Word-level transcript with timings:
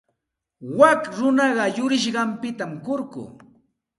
Wak 0.77 1.01
runaqa 1.17 1.65
yurisqanpita 1.77 2.65
kurku. 2.85 3.23